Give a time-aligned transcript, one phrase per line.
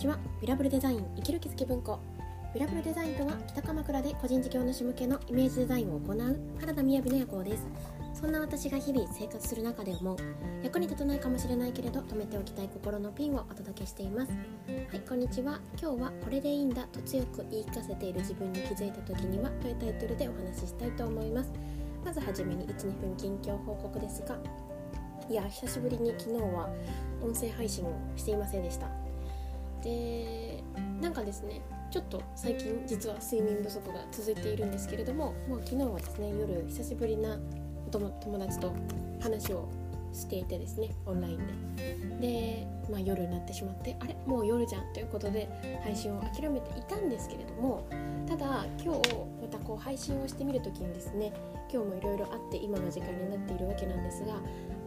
[0.00, 0.18] ちは。
[0.40, 1.98] ビラブルデザイン生きる気づき文庫。
[2.54, 7.66] ビラブルデザインとは北鎌倉で個人事業主向けのイメージデザインを行う原田雅の夜行です。
[8.14, 10.16] そんな私が日々生活する中で思う
[10.62, 14.32] 役に立たないかもしれないけれど止めておきたい心のピンをお届けしています。
[14.90, 15.60] はいこんにちは。
[15.78, 21.52] 今日はこれでいいんだと強く言い聞かせている自分に気づいた時にはというタイトルでお話ししたいと思います。
[22.02, 24.38] まずはじめに12分近況報告ですが。
[25.28, 26.70] いや久しぶりに昨日は
[27.22, 28.99] 音声配信をしていませんでした。
[29.82, 30.62] で
[31.00, 37.38] なんかですねちょっと最近実は睡眠不足が続いているんですけれどももう昨日はですね夜久しぶりな
[37.90, 38.72] 友達と
[39.20, 39.68] 話を
[40.12, 42.00] していてですねオンラインで。
[42.20, 44.16] で、まあ、夜になってしまってあれ？
[44.26, 45.48] もう夜じゃんということで
[45.82, 47.86] 配信を諦めていたんですけれども
[48.28, 49.00] ただ今日
[49.40, 51.32] またこう配信をしてみる時にですね
[51.72, 54.38] 今日もいろいろあって今の時間になっているわけなんですがあ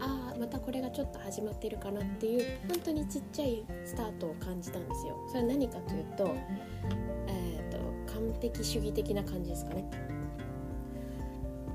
[0.01, 5.17] あまたこれがちょっと始まってるかなっていう本当にちっちゃいスタートを感じたんですよ。
[5.29, 6.35] それは何かというと,、
[7.27, 9.89] えーと、と完璧主義的な感じですかね。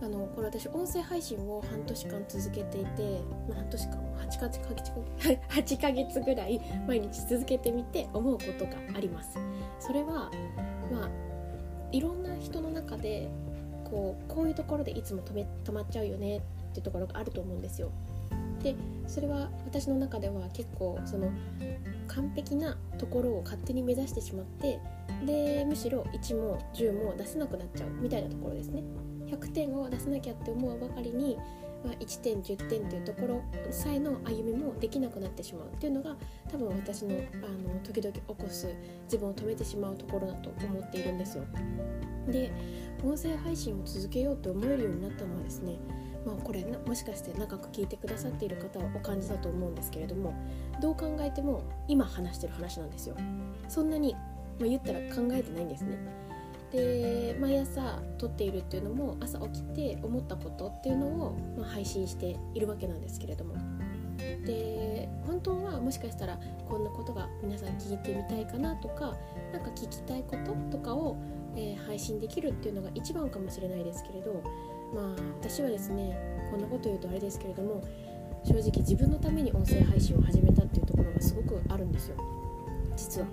[0.01, 9.39] あのこれ私音声配信を半年間続けていて、まあ、半年間8か ,8 8ヶ月ぐらい毎日続けてみて思うことがあります。
[9.81, 10.31] それは
[10.93, 11.11] まあ
[11.91, 13.29] いろんな人の中で
[13.85, 16.41] こうこういうところでいつも止め止まっちゃうよねっ
[16.73, 17.91] ていうところがあると思うんですよ。
[18.63, 18.75] で
[19.07, 21.31] それは私の中では結構その
[22.07, 24.81] 完璧なところを勝手に目指してしまって
[25.25, 28.83] でむしろ1も10も出せなくなっちゃうみたいなところですね。
[29.27, 31.37] 100点を出さなきゃって思うばかりに、
[31.85, 35.69] まあ、1点10点っていうところさえの歩みもできなくなってしまう。
[35.69, 36.17] っていうのが
[36.51, 38.69] 多分私のあの時々起こす
[39.05, 41.45] 自分を止めてしまうところだと思っているんですよ。
[42.31, 42.53] で
[43.05, 45.79] 音声配信を続けようと思えるようになったのはですね
[46.29, 50.35] まあ、これもしかして長く聞いてくださっている方はお感じだと思うんですけれども
[50.79, 53.17] どう考えても今話してる話なんですよ。
[53.67, 55.97] そんなに、まあ、言ったら考えてないんですね。
[56.71, 63.55] で毎朝撮っているっていうのも朝起きて思ったことっていうのを、ま、配信しているわけなんですけれども。
[64.45, 69.17] で本当はもしかしたらこんなことが皆さん聞いてみたいかなとか
[69.53, 70.37] 何か聞きたいこ
[70.71, 71.17] ととかを、
[71.57, 74.43] えー、配信できるっていうのが一番かもしれないですけれど
[74.95, 75.05] まあ
[75.41, 76.19] 私はですね
[76.51, 77.83] こんなこと言うとあれですけれども
[78.45, 82.17] 正直自分のために音声配信を始めたっていうところがすごくあるんですよ。
[82.97, 83.27] 実は。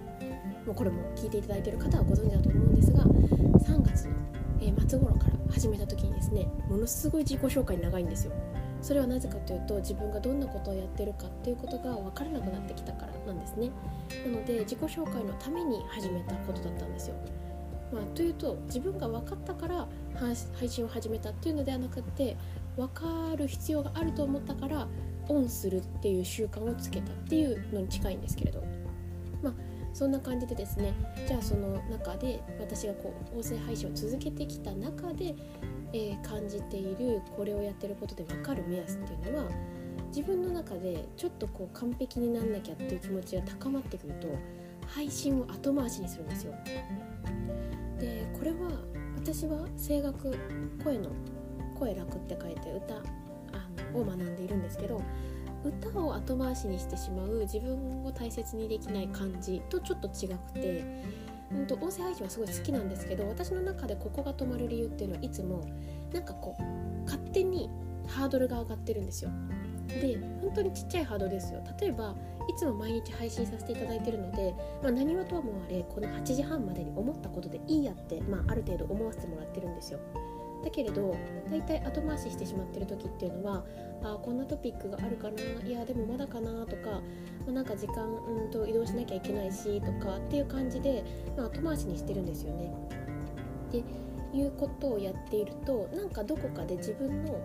[0.66, 4.16] もうこれも聞いていただいてる方はご存知だと思うんですが3月の、
[4.60, 8.34] え末頃から始めた時にですねものすごい自己紹介長いんですよ。
[8.82, 13.72] それはなぜかというと自分がどんなことをやってるかっていうことが分からなくなってきたからなんですね。
[14.26, 17.16] なので自己紹介のために始めたことだったんですよ。
[17.92, 19.88] まあ、というと自分が分かったから
[20.60, 22.38] 配信を始めたっていうのではなくて
[22.76, 23.06] 分か
[23.38, 24.88] る必要があると思ったから
[25.28, 28.64] オンするっていう習慣をつけたっていうのに近いんですけれど
[29.42, 29.54] まあ
[29.94, 30.94] そんな感じでですね
[31.28, 35.36] じゃあその中で私がこう音声配信を続けてきた中で、
[35.94, 39.52] えー、感じているこれをやってることで分かる目安っていうのは
[40.08, 44.28] 自分の中でちょっとこう完璧になんなきゃっていう気持ちが高まってくると
[44.88, 46.54] 配信を後回しにするんですよ。
[48.06, 48.58] でこれは
[49.16, 50.38] 私は声楽
[50.84, 51.10] 声の
[51.78, 55.02] 声楽って書いて歌あのを学んでいるんですけど
[55.64, 60.86] 歌を後回しにしてしまう自分を大切にできない感じとちょっと違くて、
[61.52, 65.68] うん、と音声配信はすごい好きなんですけど私の中でここが止まる理由っていうのはいつも
[66.14, 66.64] なんかこう
[67.06, 67.70] 勝手に
[68.08, 69.32] ハードルが上がってるんですよ。
[69.88, 72.16] で本当にちっちゃいハードですよ例えば
[72.48, 80.00] いつも毎日配信させていただいてるので、まあ、何はともあれこの8時半までに思ったことでいいやって、まあ、ある程度思わせてもらってるんですよ
[80.64, 81.16] だけれど
[81.50, 83.64] 大体後回ししてしまってる時っていうのは
[84.04, 87.02] あこんなトピックがあるかないやでもまだかなとか、ま
[87.50, 91.04] あ、なんか時間うんと移動しなきゃいけないしとかっていう感じで、
[91.38, 92.74] まあ、後回しにしてるんですよね。
[93.72, 93.84] で
[94.36, 97.40] いうことをやっているとなんかどこかで自分の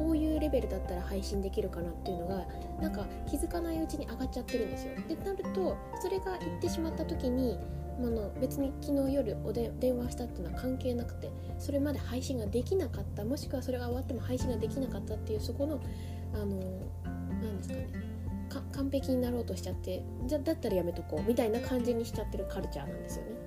[0.00, 2.46] こういうレベルだったら配信できるかなっていうのが
[2.80, 4.94] なんか気づかないうちに上がっちゃってるんですよ。
[5.06, 7.58] でなるとそれが言ってしまった時に
[7.98, 15.78] あの別に昨日夜おで電話したっていうのは関係なくてそれまで配信ができなかったもしくはそれが終わっても配信ができなかったっていうそこの
[16.32, 16.46] あの
[17.42, 17.88] 何ですかね
[18.72, 23.40] 完璧になろうとしちゃってじゃだったらやめとこうみたいな感じにしちゃってるカルチャーなんですよね。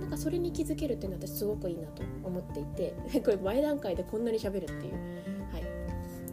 [0.00, 5.29] なんかそれに気づけるっていうのは私すごくいいなと思っていて これ前段階でこんなに喋るっていう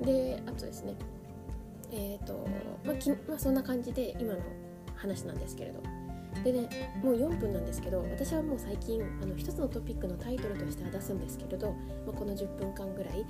[0.01, 0.95] であとですね
[1.91, 2.45] えっ、ー、と、
[2.85, 4.39] まあきまあ、そんな感じで今の
[4.95, 5.81] 話なんですけれど
[6.43, 11.71] でねもう4分なんですけど私はもう最近あの一つのトピックのタイトルとしては出すんですけれど、
[12.05, 13.25] まあ、この10分間ぐらい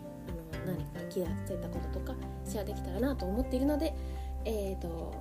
[0.54, 2.16] あの何か気がついたこととか
[2.46, 3.94] シェアできたらなと思っているので
[4.46, 5.14] えっ、ー、と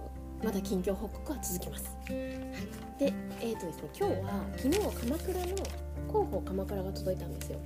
[0.45, 1.97] まだ近況報告は続きます。
[2.07, 7.59] で、えーとですね、今日は昨日鎌倉の広報鎌倉が届いたんですよ。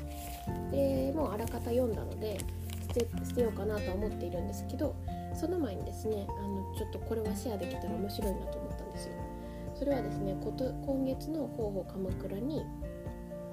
[0.70, 2.38] でもうあらかた読んだので
[2.92, 4.94] 捨てようかなと思っているんですけど
[5.34, 9.14] その前にですねあのちょっとこれはシェアできたら面白いなと思ったんですよ。
[9.74, 12.66] それはですねこと今月の広報鎌倉に、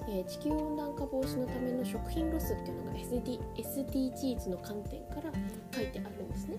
[0.09, 5.31] えー、地球温暖化防止のための食品ロスっていうのが SD SDGs の観点から
[5.73, 6.57] 書いてあるんですね。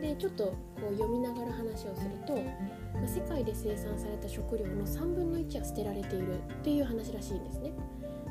[0.00, 0.54] でちょっとこ
[0.90, 7.72] う読みながら話をすると、まあ、世界で生産された食料の3分の1は捨てられているっていう話らしいんですね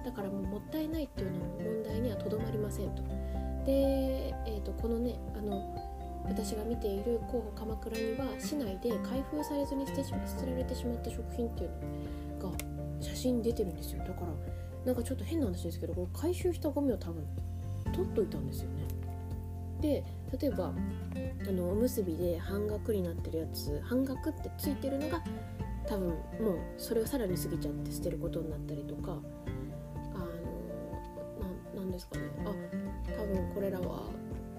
[0.06, 3.02] だからもうもったいないっていうの問題にはとどまりませんと
[3.66, 5.76] で、えー、とこのねあの
[6.26, 11.72] 私が見ている候補鎌倉には市内で開封されずに捨て捨てられてしまった食品っていう
[12.42, 12.58] のが
[13.02, 14.00] 写真に出てるんですよ。
[14.00, 14.28] だから
[14.86, 17.26] なんかちょっと変な話ですけどこれ回収したゴミを多分
[17.94, 18.84] 取っといたんですよね。
[19.82, 20.04] で
[20.40, 20.74] 例えば
[21.48, 25.22] あのおむすびで半額になってるやつ半額ってついてるのが
[25.86, 26.18] 多分もう
[26.78, 29.18] それをさらに過ぎちゃって捨てることになったりとか
[30.14, 30.18] あ
[31.76, 32.24] のなんですかね。
[32.46, 32.54] あ
[33.24, 33.86] 多分これらは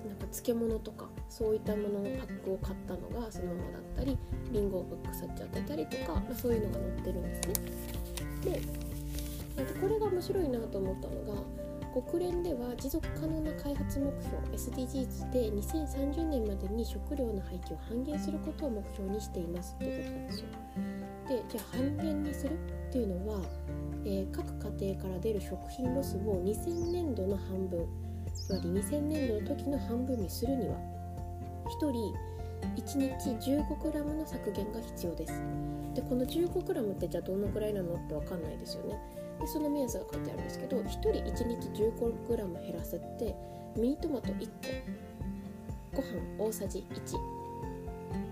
[0.06, 4.16] なんか漬物とかそういったもののパックを買ったのがそのままだったり
[4.52, 7.54] りんごが腐っちゃってたりとか、まあ、そういうのが載ってるんですね。
[8.44, 8.60] で
[9.80, 11.42] これが面白いなと思ったのが
[12.02, 20.46] 国連では持続可能な開発目標 SDGs で2030年までに食料の廃棄を半減することを目標にしていますっていうことなんですよ。
[21.28, 22.58] でじゃあ半減にする
[22.88, 23.40] っていうのは、
[24.04, 24.46] えー、各
[24.78, 27.86] 家庭から出る食品ロスを2000年度の半分
[28.34, 30.76] つまり2000年度の時の半分にするには
[31.80, 32.14] 1人
[32.76, 35.32] 1日 15g の削減が必要です。
[35.94, 38.98] でこの 15g ってじゃあどのくらいなのって分かんないですよね。
[39.40, 43.34] でその目安が書いてあるんですけど1人1日 15g 減らすって
[43.76, 44.48] ミニトマト1
[45.94, 47.44] 個ご飯大さじ1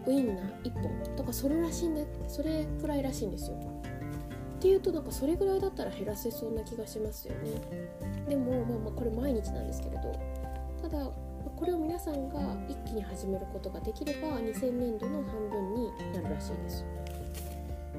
[0.06, 3.56] ウインナー1本とかそれらしいんだそれくらいらしいんですよ
[4.62, 7.50] っていうとなんかそれぐらいだったら減らせそうな気がしますよね。
[8.28, 10.12] でもまあまあこれ毎日なんですけれど。
[10.80, 11.10] ただ
[11.56, 16.84] これを皆さんが一気に始めることができれば2000年度の半分になるらしいです。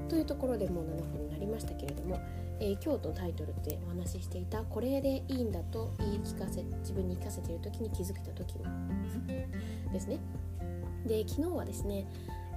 [0.08, 2.18] というところでもう7分になりましたけれども
[2.60, 8.56] えー、今日のタイトルってお話ししていたこれでいいんだと言い聞かせ自分に聞かせている時に気づけた時
[9.92, 10.20] ですね。
[11.06, 12.08] で昨日はですね、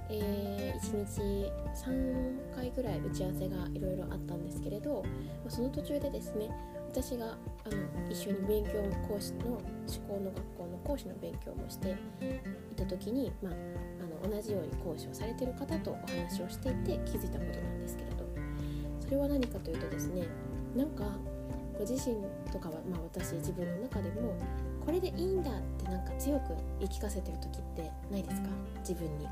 [0.09, 1.51] えー、1日
[1.85, 5.03] 3回ぐらい打ち合わせがいろいろあったんですけれど
[5.43, 6.49] まその途中でですね
[6.89, 7.25] 私が
[7.65, 9.61] あの一緒に勉強講師の思
[10.07, 13.53] 考の学校の講師の勉強もしていた時に、まあ、
[14.23, 18.25] あの同じように講師をされてる方とお話をしていて気づいたことなんですけれど
[18.99, 20.23] それは何かというとですね
[20.75, 21.03] なんか
[21.77, 22.15] ご自身
[22.51, 24.33] とかは、まあ、私自分の中でも
[24.83, 28.49] これでいいんだってなんか強く言い聞かせてる時ってないですか？
[28.79, 29.27] 自分に。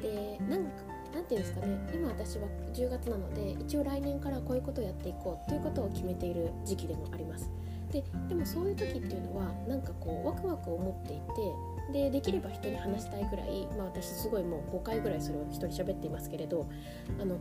[0.00, 0.70] でなんか
[1.14, 7.50] なんていうんですかね今私は10月なので一応来年からこういうことをやっていこうということを決めている時期でもあります。
[7.92, 11.20] ででもそういう時っていうのはなんかこうワクワクを持ってい
[11.92, 16.66] てでできれば人に話したいぐらい、まあ、私すごいもう5回ぐらいそれを人に喋っていますけれど
[17.20, 17.38] あの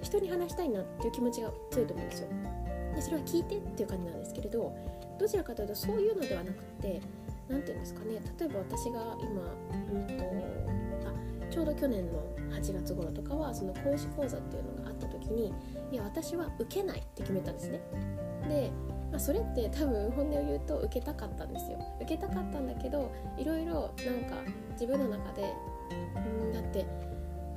[0.00, 2.28] 人に話したいなっていう気持ちが強いと思うんですよ
[2.94, 4.72] でそれは聞いてっていう感じなんですけれど
[5.18, 7.00] どちらかというとそういうのではなくって
[7.48, 11.12] 何て言うんですかね例えば私が今うんとあ
[11.50, 15.52] ちょうど去年の8月頃とかはその講師講座っていうのがあった時に
[15.90, 17.80] いや私は受けないって決めたんですね。
[18.48, 18.70] で、
[19.10, 21.78] まあ、それって多分本音を言うと受けたかったんですよ。
[22.00, 24.36] 受けたかったんだけどいろいろなんか
[24.72, 25.52] 自分の中で
[26.16, 26.86] うんだって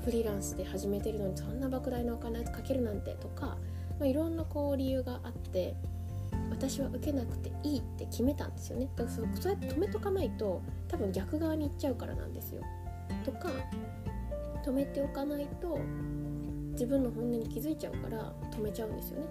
[0.03, 3.58] フリーランスで始めてるのにそんな莫大なお金かけるなんてとか、
[4.00, 5.75] まあ、いろんなこう理由があって
[6.50, 8.88] 私は受けなくていいって決めたんですよね。
[8.96, 12.62] だからそうやって止めとかないと多分逆側に行っちゃうからなんですよ。
[13.25, 13.50] とか
[14.65, 15.79] 止めておかないと
[16.72, 19.27] 自分の本音に気づいちゃうから止めちゃうんですよね。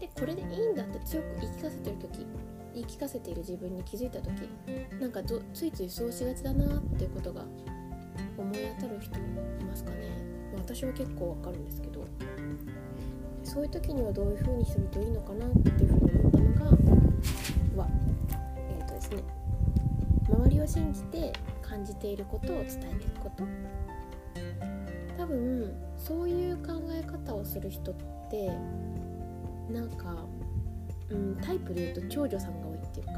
[0.00, 2.26] でこれでいいんだって強く言い聞かせてる時
[2.72, 4.48] 言い聞かせている自分に気づいた時
[5.00, 5.20] なんか
[5.52, 7.44] ついついそうしがちだなっていうことが
[8.38, 9.20] 思い当たる人い
[9.64, 9.96] ますかね、
[10.56, 12.06] 私は結構わかるんですけど。
[13.42, 17.88] そういう時にはどういう風にするといいのかなっていうふうに思ったのがは
[18.56, 19.24] えっ、ー、とですね。
[20.28, 21.32] 周りを信じて
[21.70, 23.44] 感じていることを伝えていくこと。
[25.16, 27.94] 多分そういう考え方をする人っ
[28.30, 28.50] て
[29.70, 30.26] なんか、
[31.10, 33.12] うん、タイプで言うと長女さんが多いっていうか。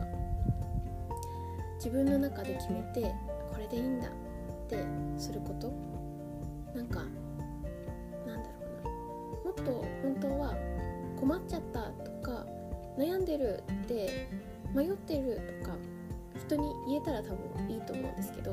[1.77, 3.13] 自分の中で決めて
[3.51, 4.11] これでいいんだっ
[4.69, 4.85] て
[5.17, 5.73] すること。
[6.77, 7.01] なんか
[8.27, 9.45] なんだろうな。
[9.45, 10.55] もっと本当は
[11.19, 12.47] 困っちゃったとか
[12.97, 14.29] 悩んでるって
[14.75, 15.77] 迷ってるとか
[16.53, 18.53] 人に言えたら多分いいと思うんですけど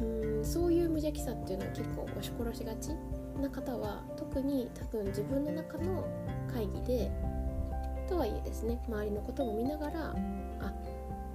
[0.00, 2.90] うんそういう無邪気さっていうのは結構押し殺しがち
[3.40, 6.06] な方は特に多分自分の中の
[6.52, 7.10] 会議で
[8.08, 10.14] とはいえですね周りのことも見ながら
[10.60, 10.72] あ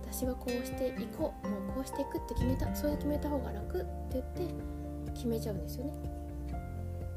[0.04, 4.54] 私はこうしていこうもうこうしていくって決めたそれで決めた方が楽って言って
[5.14, 5.94] 決めちゃうんですよね。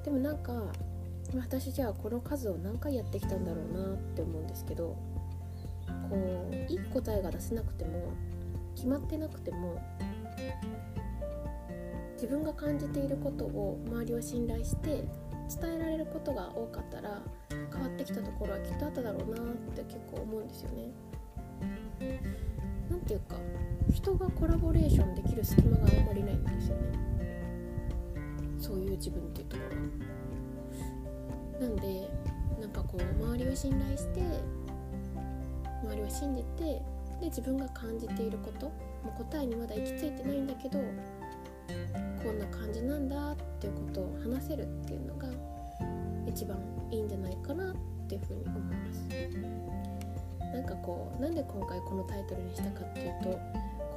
[0.04, 0.52] でもなんか
[1.36, 4.96] 私じゃあこの数を何回やってきたんだろうなって思うんですけど
[6.10, 8.12] こういい答えが出せなくても
[8.74, 9.80] 決まってなくても
[12.14, 15.04] 自分が感じていることを周りを信頼して
[15.48, 17.22] 伝えられることが多かったら
[17.72, 20.92] 変わってきたところはきっとあっただろうなって結構思うんですよね。
[22.90, 23.36] なんていうか
[23.92, 26.82] 人がコラボレーションできる隙間があんまりないんですよね。
[28.58, 29.62] そういう自分っていうとこ
[31.60, 31.66] ろ。
[31.66, 32.08] なんで
[32.60, 34.20] なんかこう周りを信頼して
[35.82, 36.82] 周りを信じて
[37.20, 40.78] で自分が感じていることもう答えにまだ行き着いてないんだけど
[42.22, 45.28] こんな感じなんだっていうことを話せるっていうのが
[46.26, 46.58] 一番
[46.90, 47.76] いいんじゃないかなっ
[48.08, 49.08] ていうふうに思います。
[50.52, 53.38] なんかこうなんで今回このタイトルにしたかっていうと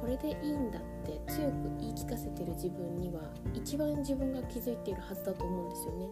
[0.00, 3.20] これでいいんだって強く言い聞かせてる自分には
[3.52, 6.08] 一番自分が気づいているはずだと思うんですよね。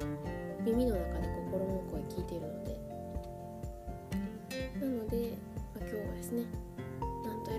[0.64, 2.81] 耳の中で心の声聞いているので。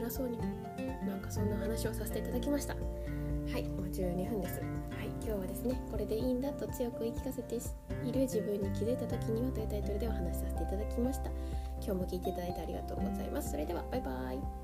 [0.03, 0.37] 偉そうに
[1.07, 2.73] なんかそんな話をさせていただきました。
[2.73, 4.59] はいもう12分です。
[4.59, 4.65] は
[5.03, 11.29] い今日はですねこれでいいんだと強く言い聞かせている自分に気づいた時にはというタイトルでお話しさせていただきました。
[11.81, 13.51] 今日も聞いていただいてありがとうございます。
[13.51, 14.62] それではバイバイ。